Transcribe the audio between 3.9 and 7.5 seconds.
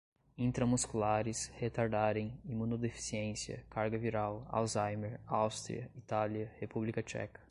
viral, alzheimer, Aústria, Itália, República Tcheca